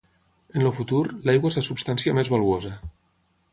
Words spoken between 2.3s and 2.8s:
valuosa.